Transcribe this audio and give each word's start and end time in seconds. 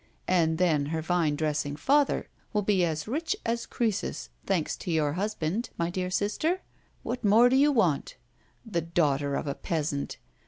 And 0.27 0.57
then 0.57 0.87
her 0.87 1.01
vinedressing 1.03 1.75
father 1.77 2.27
will 2.53 2.63
be 2.63 2.83
as 2.83 3.07
rich 3.07 3.35
as 3.45 3.67
Croesus, 3.67 4.29
thanks 4.47 4.75
to 4.77 4.89
your 4.89 5.13
husband, 5.13 5.69
my 5.77 5.91
dear 5.91 6.09
sister. 6.09 6.61
What 7.03 7.23
more 7.23 7.49
do 7.49 7.55
you 7.55 7.71
want? 7.71 8.15
The 8.65 8.81
daughter 8.81 9.35
of 9.35 9.45
a 9.45 9.53
peasant! 9.53 10.17